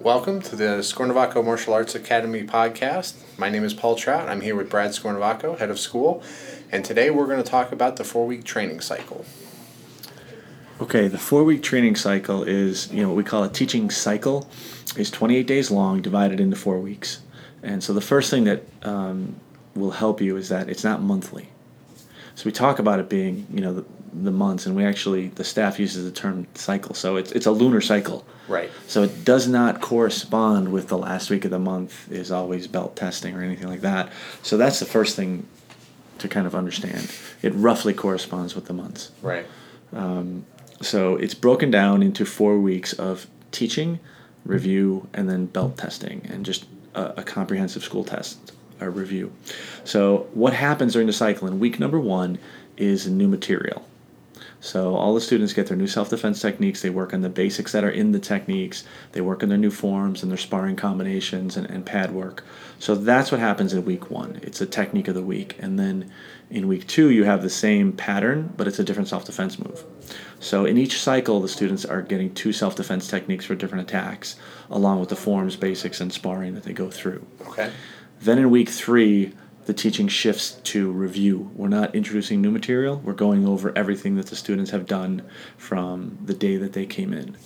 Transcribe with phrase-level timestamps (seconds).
[0.00, 3.16] Welcome to the Scornavaco Martial Arts Academy podcast.
[3.36, 4.30] My name is Paul Trout.
[4.30, 6.22] I'm here with Brad Scornavaco, head of school,
[6.72, 9.26] and today we're going to talk about the four week training cycle.
[10.80, 14.48] Okay, the four week training cycle is, you know, what we call a teaching cycle,
[14.96, 17.20] is 28 days long, divided into four weeks.
[17.62, 19.36] And so the first thing that um,
[19.74, 21.50] will help you is that it's not monthly.
[22.40, 23.84] So we talk about it being, you know, the,
[24.14, 26.94] the months, and we actually, the staff uses the term cycle.
[26.94, 28.24] So it's, it's a lunar cycle.
[28.48, 28.70] Right.
[28.86, 32.96] So it does not correspond with the last week of the month is always belt
[32.96, 34.10] testing or anything like that.
[34.42, 35.46] So that's the first thing
[36.16, 37.14] to kind of understand.
[37.42, 39.10] It roughly corresponds with the months.
[39.20, 39.44] Right.
[39.92, 40.46] Um,
[40.80, 44.00] so it's broken down into four weeks of teaching,
[44.46, 46.64] review, and then belt testing, and just
[46.94, 49.32] a, a comprehensive school test or review.
[49.84, 52.38] So what happens during the cycle in week number one
[52.76, 53.86] is new material.
[54.62, 56.82] So all the students get their new self-defense techniques.
[56.82, 58.84] They work on the basics that are in the techniques.
[59.12, 62.44] They work on their new forms and their sparring combinations and, and pad work.
[62.78, 64.38] So that's what happens in week one.
[64.42, 65.56] It's a technique of the week.
[65.60, 66.12] And then
[66.50, 69.82] in week two, you have the same pattern, but it's a different self-defense move.
[70.40, 74.36] So in each cycle, the students are getting two self-defense techniques for different attacks,
[74.68, 77.24] along with the forms, basics, and sparring that they go through.
[77.46, 77.70] Okay.
[78.20, 79.32] Then in week three,
[79.64, 81.50] the teaching shifts to review.
[81.54, 85.22] We're not introducing new material, we're going over everything that the students have done
[85.56, 87.36] from the day that they came in.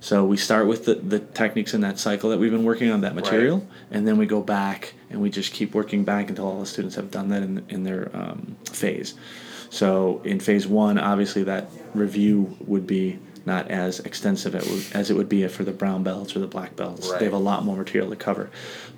[0.00, 3.00] So we start with the, the techniques in that cycle that we've been working on
[3.00, 3.68] that material, right.
[3.90, 6.94] and then we go back and we just keep working back until all the students
[6.96, 9.14] have done that in, in their um, phase.
[9.70, 14.54] So in phase one, obviously that review would be not as extensive
[14.94, 17.08] as it would be for the brown belts or the black belts.
[17.08, 17.20] Right.
[17.20, 18.50] They have a lot more material to cover.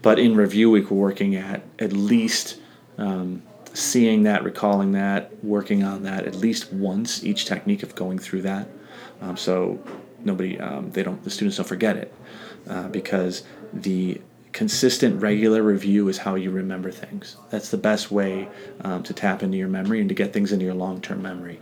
[0.03, 2.59] But in review week, we're working at at least
[2.97, 3.43] um,
[3.75, 8.43] seeing that, recalling that, working on that at least once each technique of going through
[8.43, 8.69] that.
[9.21, 9.83] Um, so
[10.25, 12.15] nobody, um, they don't, the students don't forget it
[12.69, 14.21] uh, because the
[14.53, 17.37] consistent, regular review is how you remember things.
[17.51, 18.49] That's the best way
[18.81, 21.61] um, to tap into your memory and to get things into your long term memory.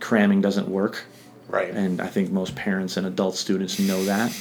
[0.00, 1.04] Cramming doesn't work.
[1.48, 1.70] Right.
[1.70, 4.32] And I think most parents and adult students know that.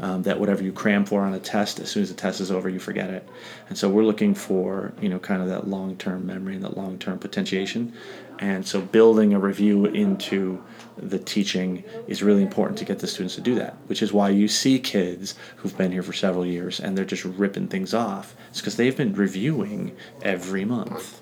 [0.00, 2.50] Um, that whatever you cram for on a test, as soon as the test is
[2.50, 3.28] over, you forget it.
[3.68, 6.76] And so we're looking for, you know, kind of that long term memory and that
[6.76, 7.92] long term potentiation.
[8.40, 10.60] And so building a review into
[10.96, 14.30] the teaching is really important to get the students to do that, which is why
[14.30, 18.34] you see kids who've been here for several years and they're just ripping things off.
[18.50, 21.20] It's because they've been reviewing every month.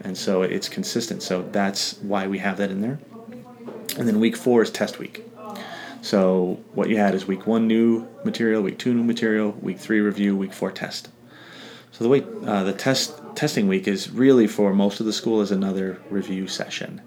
[0.00, 1.22] And so it's consistent.
[1.22, 2.98] So that's why we have that in there.
[3.98, 5.24] And then week four is test week.
[6.02, 10.00] So what you had is week one new material, week two new material, week three
[10.00, 11.08] review, week four test.
[11.92, 15.40] So the way uh, the test testing week is really for most of the school
[15.40, 17.00] is another review session.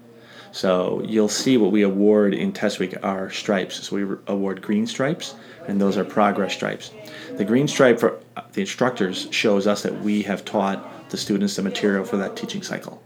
[0.50, 3.86] So you'll see what we award in test week are stripes.
[3.86, 5.34] So we award green stripes,
[5.66, 6.90] and those are progress stripes.
[7.36, 11.56] The green stripe for uh, the instructors shows us that we have taught the students
[11.56, 13.02] the material for that teaching cycle.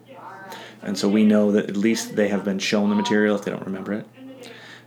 [0.83, 3.51] And so we know that at least they have been shown the material if they
[3.51, 4.07] don't remember it.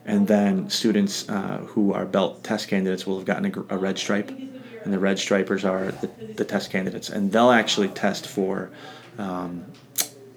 [0.06, 3.98] And then students uh, who are belt test candidates will have gotten a, a, red
[3.98, 7.10] stripe, and the red stripers are the, the test candidates.
[7.10, 8.70] And they'll actually test for
[9.18, 9.66] um,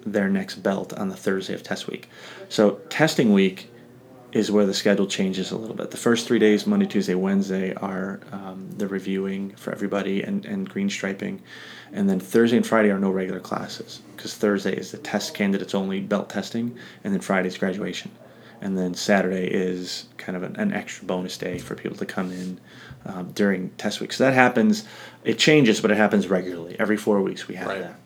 [0.05, 2.09] their next belt on the Thursday of test week.
[2.47, 3.69] So testing week
[4.31, 5.91] is where the schedule changes a little bit.
[5.91, 10.69] The first three days, Monday, Tuesday, Wednesday, are um, the reviewing for everybody and, and
[10.69, 11.41] green striping.
[11.91, 15.73] And then Thursday and Friday are no regular classes because Thursday is the test candidates
[15.73, 18.11] only belt testing, and then Friday's graduation.
[18.61, 22.31] And then Saturday is kind of an, an extra bonus day for people to come
[22.31, 22.59] in
[23.05, 24.13] um, during test week.
[24.13, 24.83] So that happens,
[25.23, 26.75] it changes, but it happens regularly.
[26.77, 27.81] Every four weeks we have right.
[27.81, 27.99] that.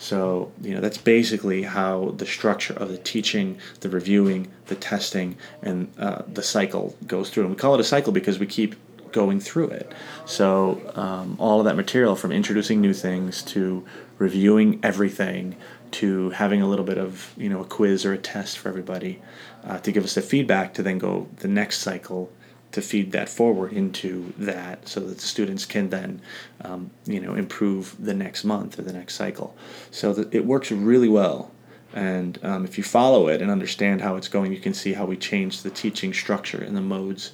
[0.00, 5.36] So, you know, that's basically how the structure of the teaching, the reviewing, the testing,
[5.60, 7.42] and uh, the cycle goes through.
[7.42, 8.76] And we call it a cycle because we keep
[9.12, 9.92] going through it.
[10.24, 13.84] So, um, all of that material from introducing new things to
[14.16, 15.56] reviewing everything
[15.90, 19.20] to having a little bit of, you know, a quiz or a test for everybody
[19.64, 22.32] uh, to give us the feedback to then go the next cycle
[22.72, 26.20] to feed that forward into that so that the students can then
[26.62, 29.56] um, you know improve the next month or the next cycle.
[29.90, 31.50] So that it works really well.
[31.92, 35.04] And um, if you follow it and understand how it's going you can see how
[35.06, 37.32] we change the teaching structure and the modes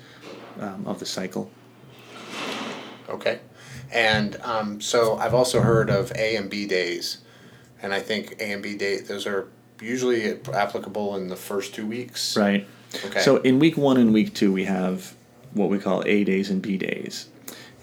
[0.59, 1.51] um, of the cycle.
[3.09, 3.41] Okay.
[3.93, 7.19] And um, so i've also heard of a and b days.
[7.83, 9.49] And i think a and b day those are
[9.81, 12.37] usually applicable in the first two weeks.
[12.37, 12.67] Right.
[13.05, 13.21] Okay.
[13.21, 15.15] So in week one and week two, we have
[15.57, 17.29] what we call A days and B days.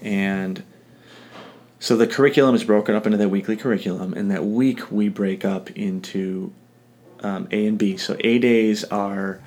[0.00, 0.62] And
[1.78, 5.44] so the curriculum is broken up into the weekly curriculum, and that week we break
[5.44, 6.52] up into
[7.20, 7.96] um, A and B.
[7.96, 9.40] So A days are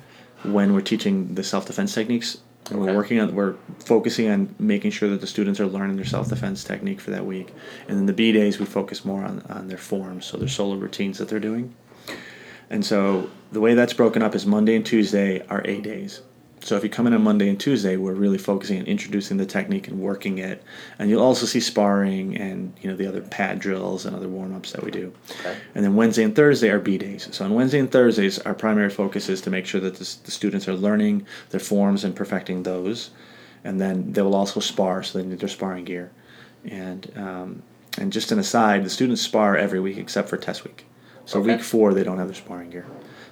[0.44, 2.38] when we're teaching the self defense techniques
[2.70, 2.86] And Okay.
[2.90, 3.54] we're working on we're
[3.84, 7.24] focusing on making sure that the students are learning their self defense technique for that
[7.26, 7.52] week.
[7.88, 10.76] And then the B days we focus more on, on their forms, so their solo
[10.76, 11.74] routines that they're doing.
[12.70, 16.20] And so the way that's broken up is Monday and Tuesday are A days.
[16.68, 19.46] So if you come in on Monday and Tuesday, we're really focusing on introducing the
[19.46, 20.62] technique and working it.
[20.98, 24.54] And you'll also see sparring and you know the other pad drills and other warm
[24.54, 25.10] ups that we do.
[25.40, 25.56] Okay.
[25.74, 27.26] And then Wednesday and Thursday are B days.
[27.32, 30.30] So on Wednesday and Thursdays, our primary focus is to make sure that the, the
[30.30, 33.12] students are learning their forms and perfecting those.
[33.64, 36.10] And then they will also spar, so they need their sparring gear.
[36.66, 37.62] And um,
[37.96, 40.84] and just an aside, the students spar every week except for test week.
[41.24, 41.54] So Okay.
[41.54, 42.84] week four, they don't have their sparring gear.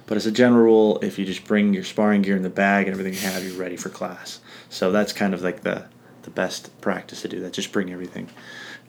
[0.07, 2.87] But as a general rule, if you just bring your sparring gear in the bag
[2.87, 4.39] and everything you have, you're ready for class.
[4.69, 5.85] So that's kind of like the
[6.23, 7.53] the best practice to do that.
[7.53, 8.29] Just bring everything.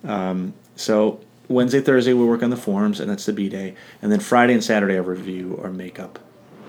[0.03, 3.75] Um, so Wednesday, Thursday, we work on the forms, and that's the B day.
[4.03, 6.19] And then Friday and Saturday, I review or makeup.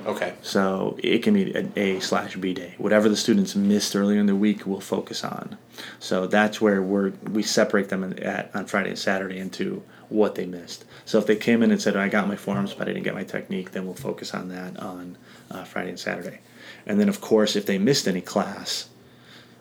[0.10, 0.34] Okay.
[0.42, 2.74] So it can be an A slash B day.
[2.80, 5.58] Whatever the students missed earlier in the week, we'll focus on.
[6.00, 10.34] So that's where we're we separate them in- at on Friday and Saturday into what
[10.34, 10.84] they missed.
[11.06, 13.14] So if they came in and said, "I got my forms, but I didn't get
[13.14, 15.16] my technique," then we'll focus on that on
[15.52, 16.40] uh, Friday and Saturday.
[16.88, 18.90] And then, of course, if they missed any class,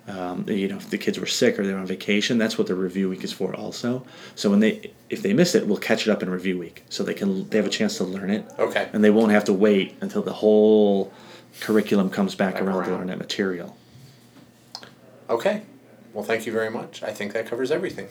[0.08, 2.75] um, you know, if the kids were sick or they're on vacation, that's what the
[2.75, 4.05] review week is for, also.
[4.34, 7.02] So when they if they miss it, we'll catch it up in review week, so
[7.05, 8.88] they can they have a chance to learn it Okay.
[8.93, 11.12] and they won't have to wait until the whole
[11.60, 12.99] curriculum comes back Back around to around.
[12.99, 13.76] learn that material.
[15.28, 15.62] Okay.
[16.14, 17.02] Well, thank you very much.
[17.02, 18.08] I think that covers everything.